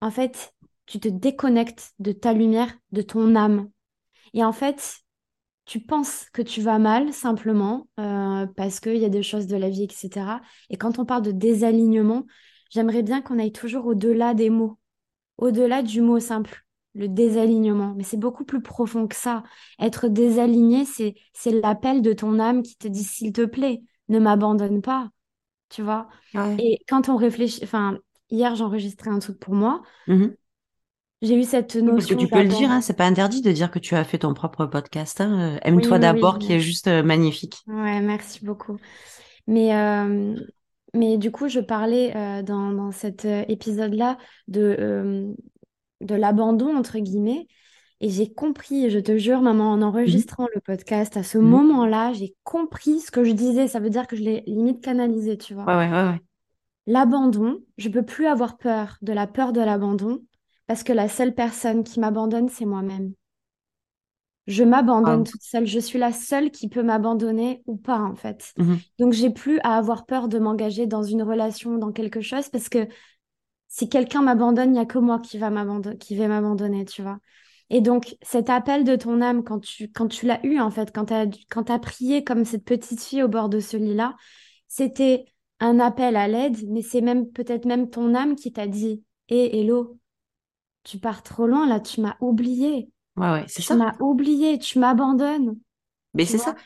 [0.00, 0.54] en fait,
[0.86, 3.70] tu te déconnectes de ta lumière, de ton âme.
[4.34, 4.98] Et en fait,
[5.66, 9.56] tu penses que tu vas mal simplement euh, parce qu'il y a des choses de
[9.56, 10.40] la vie, etc.
[10.70, 12.26] Et quand on parle de désalignement,
[12.70, 14.78] j'aimerais bien qu'on aille toujours au-delà des mots,
[15.38, 17.94] au-delà du mot simple, le désalignement.
[17.96, 19.42] Mais c'est beaucoup plus profond que ça.
[19.80, 24.18] Être désaligné, c'est c'est l'appel de ton âme qui te dit, s'il te plaît, ne
[24.18, 25.10] m'abandonne pas,
[25.70, 26.08] tu vois?
[26.34, 26.58] Ouais.
[26.58, 27.98] Et quand on réfléchit, enfin,
[28.30, 30.36] hier j'enregistrais un truc pour moi, Mhm.
[31.22, 33.40] J'ai eu cette Oui, Parce que notion tu peux le dire, hein, c'est pas interdit
[33.42, 35.20] de dire que tu as fait ton propre podcast.
[35.20, 35.56] hein.
[35.56, 36.38] Euh, Aime-toi oui, d'abord, oui.
[36.38, 37.66] qui est juste euh, magnifique.
[37.66, 38.78] Ouais, merci beaucoup.
[39.48, 40.36] Mais, euh,
[40.94, 45.34] mais du coup, je parlais euh, dans, dans cet épisode-là de, euh,
[46.02, 47.48] de l'abandon, entre guillemets,
[48.00, 50.22] et j'ai compris, je te jure, maman, en Mhm.
[50.22, 51.60] enregistrant le podcast, à ce Mhm.
[51.60, 53.68] moment-là, j'ai compris ce que je disais.
[53.68, 55.68] Ça veut dire que je l'ai limite canalisé, tu vois.
[55.68, 56.20] Ouais, ouais, ouais, ouais.
[56.88, 60.20] L'abandon, je peux plus avoir peur de la peur de l'abandon
[60.66, 63.12] parce que la seule personne qui m'abandonne, c'est moi-même.
[64.46, 65.66] Je m'abandonne toute seule.
[65.66, 68.52] Je suis la seule qui peut m'abandonner ou pas, en fait.
[68.56, 68.78] Mhm.
[68.98, 72.68] Donc, j'ai plus à avoir peur de m'engager dans une relation, dans quelque chose, parce
[72.68, 72.86] que
[73.68, 77.02] si quelqu'un m'abandonne, il n'y a que moi qui va m'abandonner, qui vais m'abandonner, tu
[77.02, 77.18] vois.
[77.70, 80.94] Et donc, cet appel de ton âme, quand tu, quand tu l'as eu, en fait,
[80.94, 84.14] quand tu as, tu prié comme cette petite fille au bord de ce lit-là,
[84.68, 85.24] c'était
[85.58, 89.58] un appel à l'aide, mais c'est même peut-être même ton âme qui t'a dit, Hé,
[89.58, 89.98] hello,
[90.86, 92.90] tu pars trop loin, là, tu m'as oublié.
[93.16, 93.76] Ouais, ouais, c'est Tu ça.
[93.76, 95.58] m'as oublié, tu m'abandonnes,
[96.14, 96.56] Mais tu c'est ça.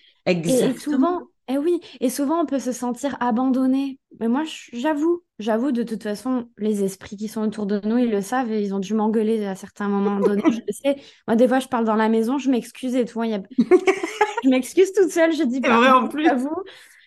[0.47, 0.79] Et, et Exactement.
[0.79, 3.99] souvent, eh oui, et souvent on peut se sentir abandonné.
[4.21, 8.11] Mais moi, j'avoue, j'avoue, de toute façon, les esprits qui sont autour de nous, ils
[8.11, 10.45] le savent et ils ont dû m'engueuler à certains moments donnés.
[10.49, 10.97] Je le sais.
[11.29, 13.21] Moi, des fois, je parle dans la maison, je m'excuse et tout.
[13.23, 13.43] hein, y a-
[14.43, 16.31] Je m'excuse toute seule, je dis C'est vrai en plus.
[16.31, 16.51] j'avoue.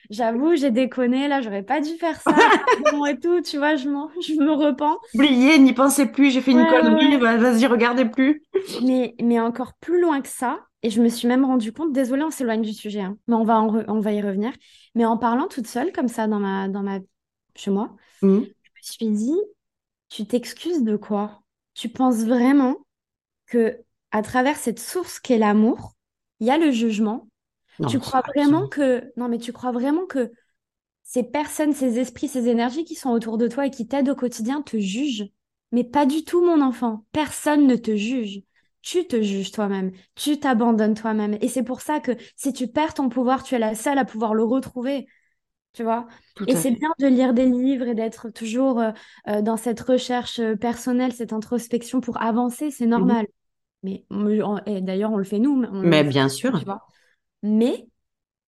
[0.09, 2.35] J'avoue, j'ai déconné, là, j'aurais pas dû faire ça.
[2.91, 4.97] bon et tout, tu vois, je, je me repens.
[5.13, 8.43] Oublié, n'y pensez plus, j'ai fait une connerie, vas-y, regardez plus.
[8.83, 12.23] Mais, mais encore plus loin que ça, et je me suis même rendu compte, désolée,
[12.23, 14.51] on s'éloigne du sujet, hein, mais on va, on va y revenir.
[14.95, 16.99] Mais en parlant toute seule, comme ça, dans ma, dans ma...
[17.55, 18.39] chez moi, mmh.
[18.39, 19.39] je me suis dit,
[20.09, 21.41] tu t'excuses de quoi?
[21.73, 22.75] Tu penses vraiment
[23.47, 23.79] que
[24.11, 25.93] à travers cette source qu'est l'amour,
[26.39, 27.27] il y a le jugement?
[27.87, 30.31] Tu crois vraiment que non mais tu crois vraiment que
[31.03, 34.15] ces personnes, ces esprits, ces énergies qui sont autour de toi et qui t'aident au
[34.15, 35.25] quotidien te jugent?
[35.71, 37.05] Mais pas du tout mon enfant.
[37.11, 38.41] Personne ne te juge.
[38.81, 41.37] Tu te juges toi-même, tu t'abandonnes toi-même.
[41.41, 44.05] Et c'est pour ça que si tu perds ton pouvoir, tu es la seule à
[44.05, 45.07] pouvoir le retrouver
[45.73, 46.07] tu vois?
[46.47, 48.91] et c'est bien de lire des livres et d'être toujours euh,
[49.27, 53.27] euh, dans cette recherche euh, personnelle, cette introspection pour avancer, c'est mmh normal.
[53.81, 54.05] Mais
[54.81, 55.65] d'ailleurs, on le fait nous.
[55.83, 56.57] mais bien sûr.
[56.57, 56.85] Tu vois?
[57.43, 57.87] Mais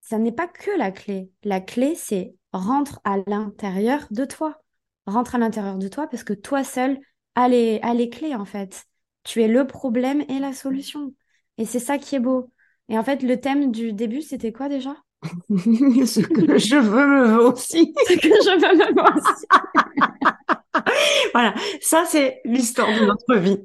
[0.00, 1.30] ça n'est pas que la clé.
[1.44, 4.60] La clé, c'est rentre à l'intérieur de toi.
[5.06, 6.98] Rentre à l'intérieur de toi parce que toi seul
[7.34, 8.84] as les, as les clés, en fait.
[9.22, 11.14] Tu es le problème et la solution.
[11.58, 12.50] Et c'est ça qui est beau.
[12.88, 14.96] Et en fait, le thème du début, c'était quoi déjà?
[15.48, 17.94] Ce que je veux me veut aussi.
[18.08, 19.46] Ce que je veux me veut aussi.
[21.34, 23.58] voilà, ça c'est l'histoire de notre vie.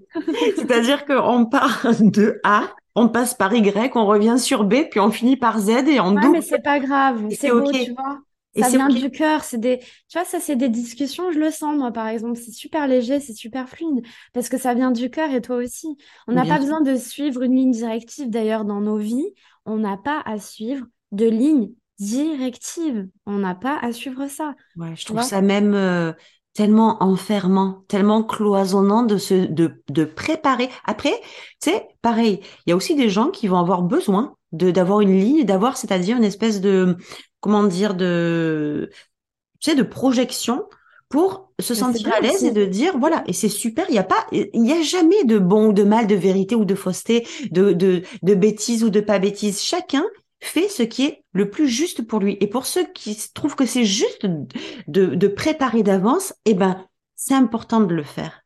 [0.56, 5.12] C'est-à-dire qu'on part de A, on passe par Y, on revient sur B, puis on
[5.12, 8.20] finit par Z et on ouais, mais c'est pas grave, c'est beau, tu vois.
[8.58, 11.78] Ça vient du cœur, c'est des, tu vois, ça c'est des discussions, je le sens
[11.78, 15.32] moi par exemple, c'est super léger, c'est super fluide parce que ça vient du cœur
[15.32, 15.98] et toi aussi.
[16.28, 19.34] On n'a pas besoin de suivre une ligne directive d'ailleurs dans nos vies,
[19.66, 21.70] on n'a pas à suivre de ligne
[22.02, 23.08] directive.
[23.26, 24.56] On n'a pas à suivre ça.
[24.76, 26.12] Ouais, je trouve ça même euh,
[26.54, 30.70] tellement enfermant, tellement cloisonnant de se de, de préparer.
[30.86, 31.14] Après,
[31.62, 35.02] tu sais, pareil, il y a aussi des gens qui vont avoir besoin de d'avoir
[35.02, 36.98] une ligne, d'avoir, c'est-à-dire une espèce de
[37.40, 38.90] comment dire de
[39.60, 40.66] tu sais de projection
[41.10, 44.04] pour se sentir à l'aise et de dire voilà et c'est super il y a
[44.04, 47.28] pas il y a jamais de bon ou de mal de vérité ou de fausseté
[47.52, 50.04] de de de bêtises ou de pas bêtises chacun
[50.42, 52.38] fait ce qui est le plus juste pour lui.
[52.42, 54.26] Et pour ceux qui trouvent que c'est juste
[54.88, 58.42] de, de préparer d'avance, eh ben, c'est important de le faire.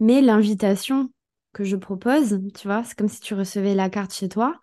[0.00, 1.10] Mais l'invitation
[1.52, 4.58] que je propose, tu vois, c'est comme si tu recevais la carte chez toi.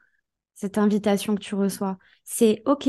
[0.55, 2.87] Cette invitation que tu reçois, c'est OK,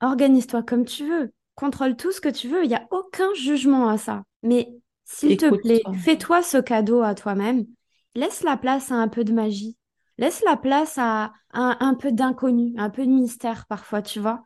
[0.00, 3.88] organise-toi comme tu veux, contrôle tout ce que tu veux, il n'y a aucun jugement
[3.88, 4.22] à ça.
[4.42, 4.68] Mais
[5.04, 7.66] s'il te plaît, fais-toi ce cadeau à toi-même,
[8.14, 9.76] laisse la place à un peu de magie,
[10.18, 14.42] Laisse la place à, un peu d'inconnu, un peu de mystère parfois, tu vois.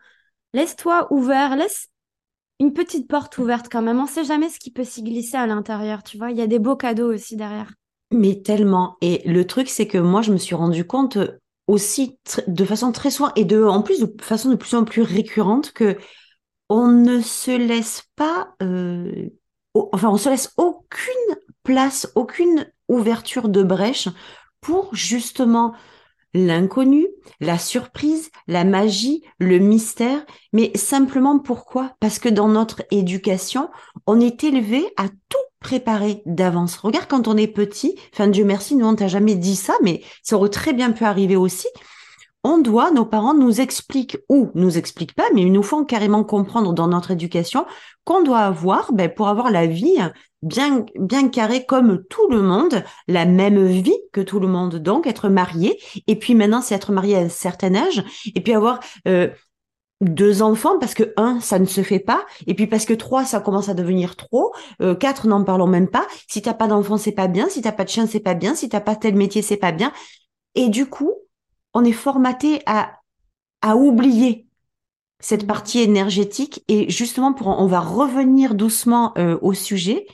[0.52, 1.88] Laisse-toi ouvert, laisse
[2.58, 3.98] une petite porte ouverte quand même.
[4.00, 6.30] On ne sait jamais ce qui peut s'y glisser à l'intérieur, tu vois.
[6.30, 7.72] Il y a des beaux cadeaux aussi derrière.
[8.12, 8.96] Mais tellement.
[9.00, 11.18] Et le truc, c'est que moi, je me suis rendu compte
[11.68, 15.02] aussi de façon très soin et de, en plus de façon de plus en plus
[15.02, 15.96] récurrente que
[16.68, 19.28] on ne se laisse pas, euh,
[19.74, 24.08] enfin, on se laisse aucune place, aucune ouverture de brèche
[24.60, 25.74] pour justement
[26.34, 27.06] l'inconnu,
[27.40, 31.94] la surprise, la magie, le mystère, mais simplement pourquoi?
[32.00, 33.68] Parce que dans notre éducation,
[34.06, 36.76] on est élevé à tout préparer d'avance.
[36.76, 40.02] Regarde quand on est petit, enfin Dieu merci, nous on t'a jamais dit ça, mais
[40.22, 41.68] ça aurait très bien pu arriver aussi
[42.42, 46.24] on doit, nos parents nous expliquent ou nous expliquent pas, mais ils nous font carrément
[46.24, 47.66] comprendre dans notre éducation
[48.04, 49.98] qu'on doit avoir, ben, pour avoir la vie
[50.42, 55.06] bien, bien carrée comme tout le monde, la même vie que tout le monde, donc
[55.06, 55.78] être marié.
[56.06, 58.02] Et puis maintenant, c'est être marié à un certain âge,
[58.34, 59.28] et puis avoir euh,
[60.00, 63.24] deux enfants parce que un, ça ne se fait pas, et puis parce que trois,
[63.26, 64.54] ça commence à devenir trop.
[64.80, 66.06] Euh, quatre, n'en parlons même pas.
[66.26, 67.48] Si t'as pas d'enfant, c'est pas bien.
[67.48, 68.54] Si t'as pas de chien, c'est pas bien.
[68.54, 69.92] Si t'as pas tel métier, c'est pas bien.
[70.54, 71.12] Et du coup,
[71.74, 73.00] on est formaté à,
[73.62, 74.46] à oublier
[75.20, 80.06] cette partie énergétique et justement pour on va revenir doucement euh, au sujet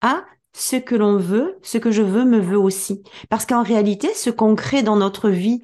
[0.00, 3.02] à ce que l'on veut, ce que je veux me veut aussi.
[3.28, 5.60] Parce qu'en réalité, ce qu'on crée dans notre vie,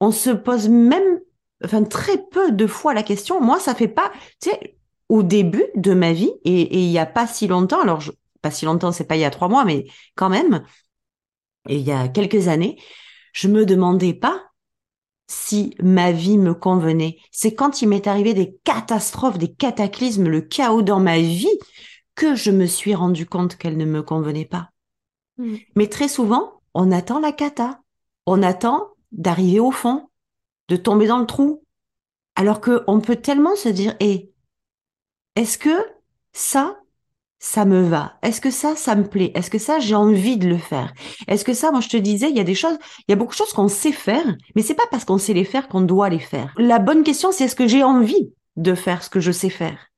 [0.00, 1.20] on se pose même,
[1.64, 3.40] enfin très peu de fois la question.
[3.40, 4.10] Moi, ça fait pas,
[4.42, 4.76] tu sais,
[5.08, 7.80] au début de ma vie et, il y a pas si longtemps.
[7.80, 8.02] Alors,
[8.42, 9.86] pas si longtemps, c'est pas il y a trois mois, mais
[10.16, 10.64] quand même,
[11.68, 12.80] et il y a quelques années,
[13.32, 14.42] je me demandais pas
[15.26, 17.18] si ma vie me convenait.
[17.30, 21.58] C'est quand il m'est arrivé des catastrophes, des cataclysmes, le chaos dans ma vie,
[22.14, 24.70] que je me suis rendu compte qu'elle ne me convenait pas.
[25.38, 25.56] Hmm.
[25.74, 27.80] Mais très souvent, on attend la cata.
[28.26, 30.08] On attend d'arriver au fond,
[30.68, 31.62] de tomber dans le trou.
[32.34, 34.30] Alors que on peut tellement se dire, eh,
[35.36, 35.86] est-ce que
[36.32, 36.78] ça,
[37.38, 38.14] ça me va?
[38.22, 39.32] Est-ce que ça, ça me plaît?
[39.34, 40.92] Est-ce que ça, j'ai envie de le faire?
[41.28, 43.16] Est-ce que ça, moi je te disais, il y a des choses, il y a
[43.16, 45.82] beaucoup de choses qu'on sait faire, mais c'est pas parce qu'on sait les faire qu'on
[45.82, 46.54] doit les faire.
[46.56, 49.88] La bonne question, c'est est-ce que j'ai envie de faire ce que je sais faire?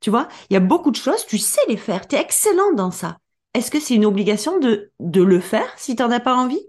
[0.00, 2.72] Tu vois, il y a beaucoup de choses, tu sais les faire, tu es excellent
[2.74, 3.18] dans ça.
[3.52, 6.64] Est-ce que c'est une obligation de, de le faire si tu n'en as pas envie?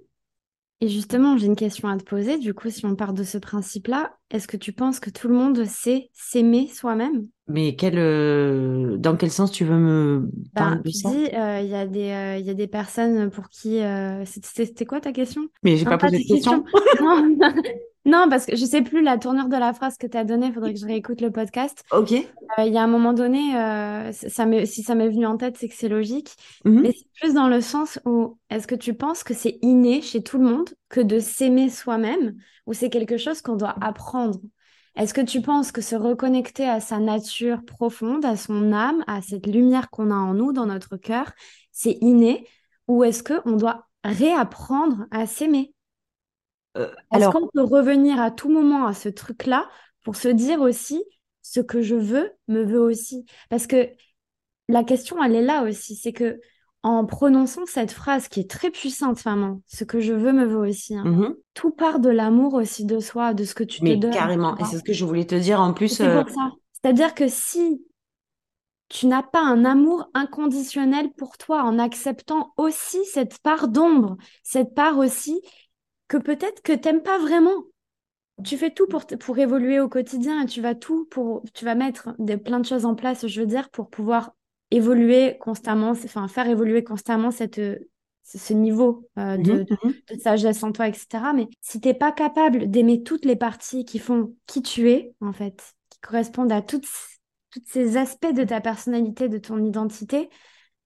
[0.84, 2.40] Et justement, j'ai une question à te poser.
[2.40, 5.36] Du coup, si on part de ce principe-là, est-ce que tu penses que tout le
[5.36, 7.28] monde sait s'aimer soi-même?
[7.48, 11.10] Mais quel, euh, dans quel sens tu veux me parler Ben, de ça?
[11.10, 13.80] euh, il y a des, euh, il y a des personnes pour qui...
[14.26, 15.44] C'était quoi ta question?
[15.64, 16.64] Mais j'ai pas pas posé de question.
[16.64, 17.28] questions.
[18.04, 20.48] Non, parce que je sais plus la tournure de la phrase que tu as donnée.
[20.48, 21.84] Il faudrait que je réécoute le podcast.
[21.92, 22.14] Ok.
[22.14, 25.58] Euh, il y a un moment donné, euh, ça si ça m'est venu en tête,
[25.58, 26.36] c'est que c'est logique.
[26.66, 26.82] Mhm.
[26.82, 30.24] Mais c'est plus dans le sens où est-ce que tu penses que c'est inné chez
[30.24, 32.36] tout le monde que de s'aimer soi-même
[32.66, 34.40] ou c'est quelque chose qu'on doit apprendre?
[34.96, 39.22] Est-ce que tu penses que se reconnecter à sa nature profonde, à son âme, à
[39.22, 41.32] cette lumière qu'on a en nous, dans notre cœur,
[41.72, 42.48] c'est inné?
[42.88, 45.74] Ou est-ce qu'on doit réapprendre à s'aimer?
[46.78, 49.70] Euh, Est-ce qu'on peut revenir à tout moment à ce truc-là
[50.04, 51.04] pour se dire aussi
[51.42, 53.26] ce que je veux me veut aussi?
[53.50, 53.90] Parce que
[54.68, 56.40] la question, elle est là aussi, c'est que
[56.84, 60.68] en prononçant cette phrase qui est très puissante, maman, ce que je veux me veut
[60.68, 61.36] aussi, hein, mhm.
[61.54, 64.12] tout part de l'amour aussi de soi, de ce que tu te mais donnes.
[64.12, 64.58] tu carrément.
[64.58, 66.02] Et c'est ce que je voulais te dire en plus.
[66.02, 66.24] euh.
[66.82, 67.86] C'est-à-dire que si
[68.90, 74.74] tu n'as pas un amour inconditionnel pour toi en acceptant aussi cette part d'ombre, cette
[74.74, 75.40] part aussi
[76.12, 77.64] que peut-être que t'aimes pas vraiment.
[78.44, 81.74] Tu fais tout pour, pour évoluer au quotidien et tu vas tout pour, tu vas
[81.74, 84.34] mettre des, plein de choses en place, je veux dire, pour pouvoir
[84.72, 87.78] évoluer constamment, enfin, faire évoluer constamment cette, euh,
[88.24, 89.94] ce niveau euh, de, mhm, mhm.
[90.10, 91.08] de sagesse en toi, etc.
[91.34, 95.32] Mais si t'es pas capable d'aimer toutes les parties qui font qui tu es, en
[95.32, 96.90] fait, qui correspondent à toutes,
[97.52, 100.30] tous ces aspects de ta personnalité, de ton identité,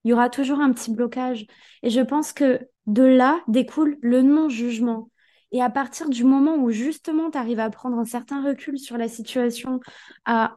[0.03, 1.47] il y aura toujours un petit blocage.
[1.81, 5.09] Et je pense que de là découle le non-jugement.
[5.51, 8.97] Et à partir du moment où justement tu arrives à prendre un certain recul sur
[8.97, 9.79] la situation,
[10.25, 10.55] à,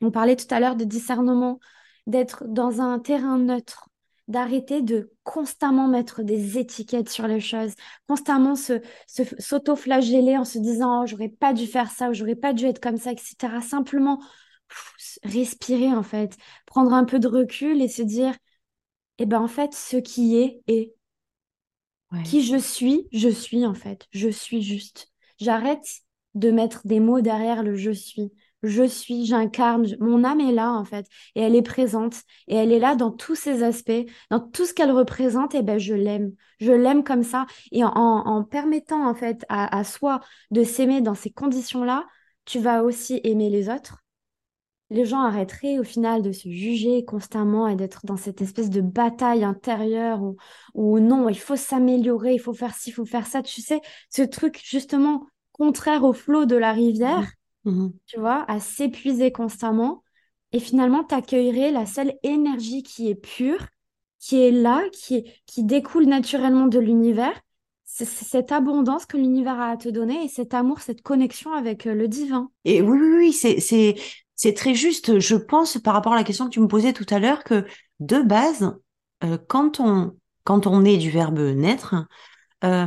[0.00, 1.58] on parlait tout à l'heure de discernement,
[2.06, 3.88] d'être dans un terrain neutre,
[4.28, 7.74] d'arrêter de constamment mettre des étiquettes sur les choses,
[8.08, 12.52] constamment se, s'auto-flageller en se disant oh, j'aurais pas dû faire ça ou j'aurais pas
[12.52, 13.60] dû être comme ça, etc.
[13.60, 14.20] Simplement
[15.24, 18.34] respirer en fait, prendre un peu de recul et se dire
[19.18, 20.94] eh ben en fait ce qui est est
[22.22, 25.08] Qui je suis, je suis en fait, je suis juste.
[25.40, 25.84] J'arrête
[26.34, 28.30] de mettre des mots derrière le je suis.
[28.62, 32.72] Je suis, j'incarne, mon âme est là en fait, et elle est présente, et elle
[32.72, 33.90] est là dans tous ses aspects,
[34.30, 37.88] dans tout ce qu'elle représente, et ben je l'aime, je l'aime comme ça, et en,
[37.88, 40.20] en- en permettant en fait à, à soi
[40.50, 42.06] de s'aimer dans ces conditions-là,
[42.44, 44.04] tu vas aussi aimer les autres.
[44.90, 48.80] Les gens arrêteraient au final de se juger constamment et d'être dans cette espèce de
[48.80, 50.36] bataille intérieure où,
[50.74, 53.42] où non, il faut s'améliorer, il faut faire ci, il faut faire ça.
[53.42, 57.24] Tu sais, ce truc justement contraire au flot de la rivière,
[57.64, 58.00] Mhm.
[58.06, 60.02] tu vois, à s'épuiser constamment.
[60.52, 63.66] Et finalement, tu accueillerais la seule énergie qui est pure,
[64.18, 67.40] qui est là, qui, est- qui découle naturellement de l'univers.
[67.84, 71.52] C'est c'est cette abondance que l'univers a à te donner et cet amour, cette connexion
[71.52, 72.50] avec euh, le divin.
[72.64, 73.60] Et oui, oui, oui, c'est,
[74.40, 75.18] c'est, très juste.
[75.18, 77.66] Je pense, par rapport à la question que tu me posais tout à l'heure, que
[78.00, 78.74] de base,
[79.24, 81.94] euh, quand on, quand est du verbe naître,
[82.64, 82.86] euh,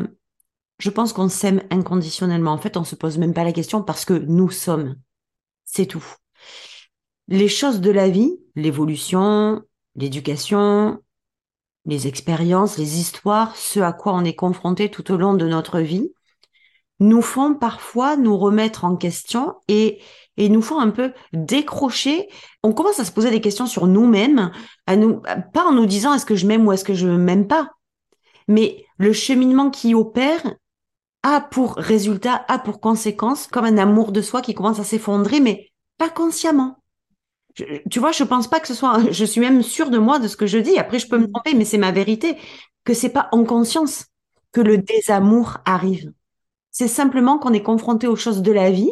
[0.79, 2.51] je pense qu'on s'aime inconditionnellement.
[2.51, 4.95] En fait, on se pose même pas la question parce que nous sommes.
[5.65, 6.05] C'est tout.
[7.27, 9.61] Les choses de la vie, l'évolution,
[9.95, 10.99] l'éducation,
[11.85, 15.79] les expériences, les histoires, ce à quoi on est confronté tout au long de notre
[15.79, 16.11] vie,
[16.99, 20.01] nous font parfois nous remettre en question et,
[20.37, 22.27] et nous font un peu décrocher.
[22.63, 24.51] On commence à se poser des questions sur nous-mêmes,
[24.87, 25.21] à nous,
[25.53, 27.69] pas en nous disant est-ce que je m'aime ou est-ce que je m'aime pas,
[28.47, 30.41] mais le cheminement qui opère
[31.23, 35.39] a pour résultat, a pour conséquence, comme un amour de soi qui commence à s'effondrer,
[35.39, 36.77] mais pas consciemment.
[37.55, 40.19] Je- tu vois, je pense pas que ce soit, je suis même sûre de moi,
[40.19, 40.77] de ce que je dis.
[40.77, 41.31] Après, je peux me Mm.
[41.31, 42.37] tromper, mais c'est ma vérité,
[42.83, 44.05] que c'est pas en conscience
[44.51, 46.11] que le désamour arrive.
[46.71, 48.91] C'est simplement qu'on est confronté aux choses de la vie.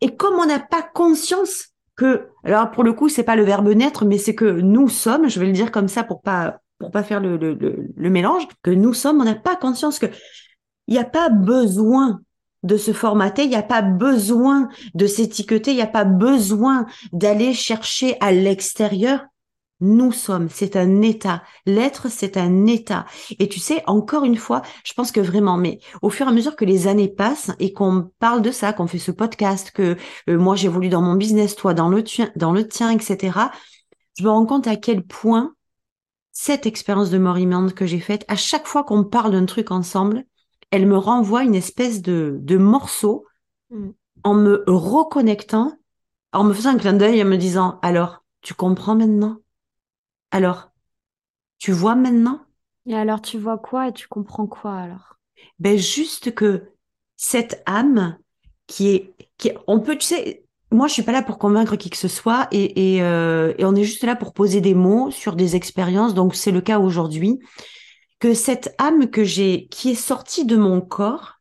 [0.00, 3.68] Et comme on n'a pas conscience que, alors pour le coup, c'est pas le verbe
[3.68, 6.90] naître, mais c'est que nous sommes, je vais le dire comme ça pour pas, pour
[6.90, 7.56] pas faire le, le,
[7.94, 10.06] le, mélange, que nous sommes, on n'a pas conscience que
[10.88, 12.20] il n'y a pas besoin
[12.62, 16.86] de se formater, il n'y a pas besoin de s'étiqueter, il n'y a pas besoin
[17.12, 19.24] d'aller chercher à l'extérieur.
[19.82, 21.42] Nous sommes, c'est un état.
[21.66, 23.04] L'être, c'est un état.
[23.38, 26.32] Et tu sais, encore une fois, je pense que vraiment, mais au fur et à
[26.32, 29.96] mesure que les années passent et qu'on parle de ça, qu'on fait ce podcast, que
[30.30, 33.50] euh, moi j'évolue dans mon business, toi dans le tien, dans le tien, etc.,
[34.18, 35.54] je me rends compte à quel point
[36.32, 39.70] cette expérience de mort imminente que j'ai faite, à chaque fois qu'on parle d'un truc
[39.70, 40.24] ensemble,
[40.70, 43.26] elle me renvoie une espèce de, de morceau
[43.72, 43.90] Mm.
[44.24, 45.72] en me reconnectant
[46.34, 49.38] en me faisant un clin d'œil et en me disant, alors, tu comprends maintenant?
[50.32, 50.70] Alors,
[51.58, 52.40] tu vois maintenant?
[52.86, 55.18] Et alors, tu vois quoi et tu comprends quoi alors?
[55.58, 56.72] Ben juste que
[57.16, 58.16] cette âme
[58.66, 61.90] qui est, qui on peut, tu sais, moi je suis pas là pour convaincre qui
[61.90, 65.10] que ce soit et, et, euh, et on est juste là pour poser des mots
[65.10, 66.14] sur des expériences.
[66.14, 67.38] Donc c'est le cas aujourd'hui
[68.18, 71.40] que cette âme que j'ai, qui est sortie de mon corps,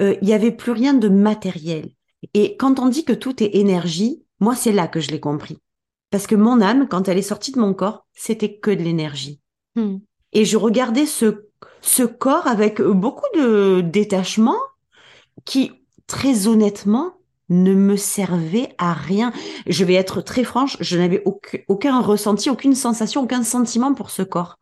[0.00, 1.90] euh, il y avait plus rien de matériel.
[2.34, 5.58] Et quand on dit que tout est énergie, moi c'est là que je l'ai compris.
[6.10, 9.40] Parce que mon âme, quand elle est sortie de mon corps, c'était que de l'énergie.
[9.76, 9.98] Hmm.
[10.32, 11.46] Et je regardais ce,
[11.82, 14.58] ce corps avec beaucoup de détachement
[15.44, 15.72] qui,
[16.06, 17.14] très honnêtement,
[17.48, 19.32] ne me servait à rien.
[19.66, 24.10] Je vais être très franche, je n'avais aucun, aucun ressenti, aucune sensation, aucun sentiment pour
[24.10, 24.58] ce corps.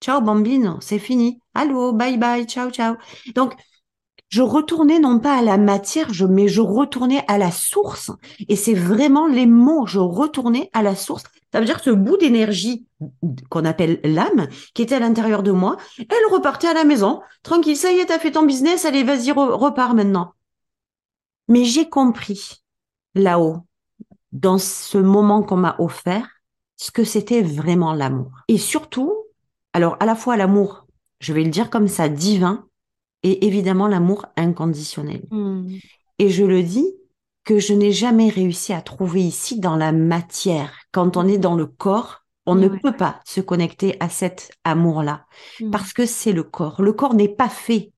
[0.00, 1.40] Ciao bambine, c'est fini.
[1.54, 2.96] Allô, bye bye, ciao ciao.
[3.34, 3.54] Donc
[4.28, 8.10] je retournais non pas à la matière, je, mais je retournais à la source.
[8.48, 11.24] Et c'est vraiment les mots, je retournais à la source.
[11.52, 12.86] Ça veut dire ce bout d'énergie
[13.48, 17.20] qu'on appelle l'âme, qui était à l'intérieur de moi, elle repartait à la maison.
[17.44, 20.32] Tranquille, ça y est, t'as fait ton business, allez, vas-y, repars maintenant.
[21.46, 22.64] Mais j'ai compris
[23.14, 23.58] là-haut,
[24.32, 26.28] dans ce moment qu'on m'a offert,
[26.76, 28.32] ce que c'était vraiment l'amour.
[28.48, 29.14] Et surtout,
[29.72, 30.86] alors à la fois l'amour,
[31.20, 32.66] je vais le dire comme ça, divin,
[33.24, 35.22] et évidemment l'amour inconditionnel.
[35.32, 35.68] Hmm.
[36.20, 36.86] Et je le dis
[37.44, 40.72] que je n'ai jamais réussi à trouver ici dans la matière.
[40.92, 45.26] Quand on est dans le corps, on ne peut pas se connecter à cet amour-là
[45.60, 45.70] Hmm.
[45.70, 46.80] parce que c'est le corps.
[46.82, 47.92] Le corps n'est pas fait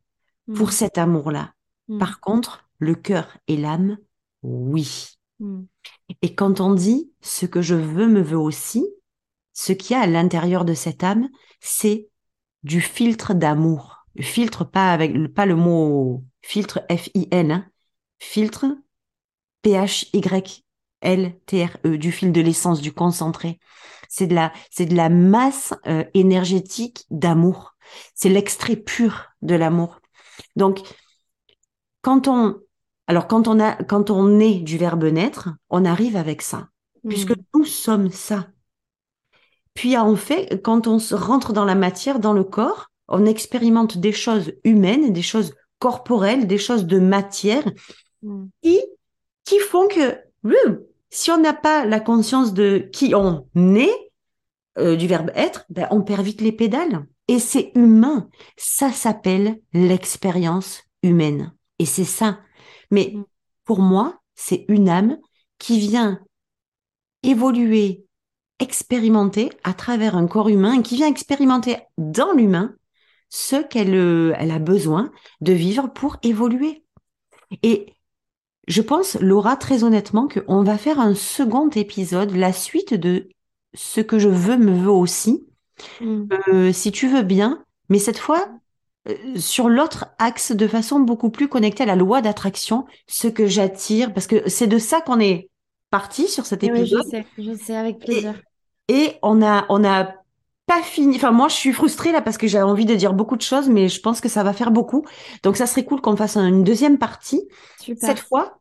[0.54, 0.72] pour Hmm.
[0.72, 1.52] cet amour-là.
[1.98, 3.98] Par contre, le cœur et l'âme,
[4.42, 5.08] oui.
[6.22, 8.86] Et quand on dit ce que je veux me veut aussi,
[9.52, 11.28] ce qu'il y a à l'intérieur de cette âme,
[11.60, 12.08] c'est
[12.62, 13.95] du filtre d'amour.
[14.20, 17.66] Filtre pas avec pas le mot filtre F I N, hein.
[18.18, 18.66] filtre
[19.62, 20.64] P H Y
[21.00, 23.58] L T R E du fil de l'essence du concentré.
[24.08, 27.74] C'est de la c'est de la masse euh, énergétique d'amour.
[28.14, 30.00] C'est l'extrait pur de l'amour.
[30.54, 30.80] Donc
[32.02, 32.60] quand on
[33.06, 36.68] alors quand on a quand on est du verbe naître, on arrive avec ça
[37.08, 37.42] puisque Hmm.
[37.54, 38.48] nous sommes ça.
[39.74, 43.98] Puis en fait, quand on se rentre dans la matière, dans le corps, on expérimente
[43.98, 47.64] des choses humaines, des choses corporelles, des choses de matière
[48.22, 48.46] Hmm.
[48.62, 48.80] qui,
[49.44, 50.78] qui font que hmm,
[51.10, 54.10] si on n'a pas la conscience de qui on est,
[54.78, 57.06] euh, du verbe être, ben, on perd vite les pédales.
[57.28, 58.28] Et c'est humain.
[58.56, 61.52] Ça s'appelle l'expérience humaine.
[61.78, 62.40] Et c'est ça.
[62.90, 63.24] Mais Mm.
[63.64, 65.18] pour moi, c'est une âme
[65.58, 66.20] qui vient
[67.22, 68.04] évoluer,
[68.58, 72.74] expérimenter à travers un corps humain, et qui vient expérimenter dans l'humain
[73.28, 76.84] ce qu'elle euh, elle a besoin de vivre pour évoluer.
[77.62, 77.94] Et
[78.68, 83.28] je pense, Laura, très honnêtement, qu'on va faire un second épisode, la suite de
[83.74, 85.46] ce que je veux me veut aussi,
[86.00, 86.36] Hmm.
[86.48, 88.48] euh, si tu veux bien, mais cette fois
[89.08, 93.46] euh, sur l'autre axe de façon beaucoup plus connectée à la loi d'attraction, ce que
[93.46, 95.50] j'attire, parce que c'est de ça qu'on est
[95.90, 97.02] parti sur cet Et oui, je épisode.
[97.02, 98.42] sais, je sais, avec plaisir.
[98.88, 100.14] Et on a, on a
[100.66, 101.16] pas fini.
[101.16, 103.68] Enfin, moi, je suis frustrée là parce que j'ai envie de dire beaucoup de choses,
[103.68, 105.04] mais je pense que ça va faire beaucoup.
[105.42, 107.48] Donc, ça serait cool qu'on fasse une deuxième partie.
[107.80, 108.08] Super.
[108.08, 108.58] Cette fois,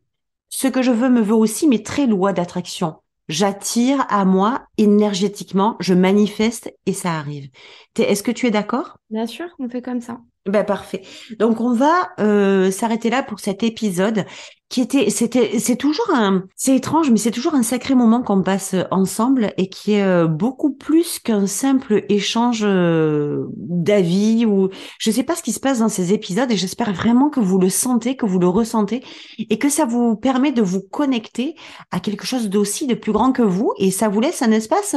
[0.49, 2.95] ce que je veux me veut aussi, mais très loi d'attraction.
[3.27, 7.49] J'attire à moi énergétiquement, je manifeste et ça arrive.
[7.97, 8.97] Est-ce que tu es d'accord?
[9.09, 10.19] Bien sûr, on fait comme ça.
[10.45, 11.01] Ben parfait.
[11.39, 14.25] Donc on va euh, s'arrêter là pour cet épisode
[14.69, 18.43] qui était, c'était, c'est toujours un, c'est étrange, mais c'est toujours un sacré moment qu'on
[18.43, 25.09] passe ensemble et qui est euh, beaucoup plus qu'un simple échange euh, d'avis ou je
[25.09, 27.69] sais pas ce qui se passe dans ces épisodes et j'espère vraiment que vous le
[27.69, 29.03] sentez, que vous le ressentez
[29.39, 31.55] et que ça vous permet de vous connecter
[31.89, 34.95] à quelque chose d'aussi de plus grand que vous et ça vous laisse un espace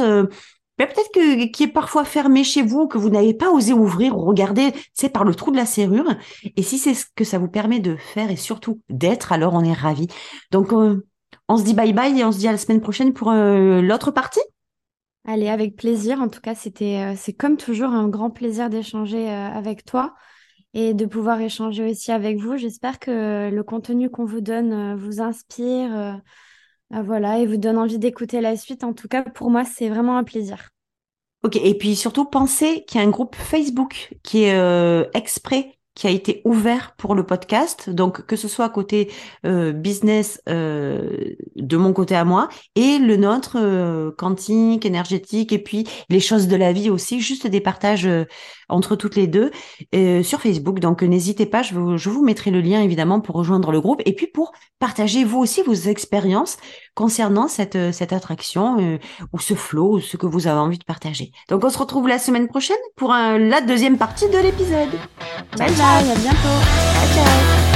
[0.87, 4.21] peut-être que qui est parfois fermé chez vous, que vous n'avez pas osé ouvrir ou
[4.21, 6.15] regarder, c'est par le trou de la serrure.
[6.55, 9.63] Et si c'est ce que ça vous permet de faire et surtout d'être, alors on
[9.63, 10.07] est ravis.
[10.51, 11.05] Donc euh,
[11.47, 13.81] on se dit bye bye et on se dit à la semaine prochaine pour euh,
[13.81, 14.41] l'autre partie.
[15.25, 16.21] Allez, avec plaisir.
[16.21, 20.15] En tout cas, c'était, euh, c'est comme toujours un grand plaisir d'échanger avec toi
[20.73, 22.57] et de pouvoir échanger aussi avec vous.
[22.57, 26.21] J'espère que le contenu qu'on vous donne vous inspire,
[26.91, 28.83] voilà, et vous donne envie d'écouter la suite.
[28.83, 30.69] En tout cas, pour moi, c'est vraiment un plaisir.
[31.43, 31.55] Ok.
[31.55, 36.07] Et puis surtout pensez qu'il y a un groupe Facebook qui est euh, exprès qui
[36.07, 39.11] a été ouvert pour le podcast, donc que ce soit côté
[39.45, 45.59] euh, business euh, de mon côté à moi et le nôtre euh, quantique, énergétique et
[45.59, 48.23] puis les choses de la vie aussi, juste des partages euh,
[48.69, 49.51] entre toutes les deux
[49.93, 50.79] euh, sur Facebook.
[50.79, 54.01] Donc n'hésitez pas, je vous, je vous mettrai le lien évidemment pour rejoindre le groupe
[54.05, 56.55] et puis pour partager vous aussi vos expériences
[56.95, 58.99] concernant cette, cette attraction
[59.33, 61.31] ou ce flow ou ce que vous avez envie de partager.
[61.49, 64.89] Donc on se retrouve la semaine prochaine pour la deuxième partie de l'épisode.
[65.57, 66.59] Bye bye, à bientôt.
[66.93, 67.68] Ciao ciao.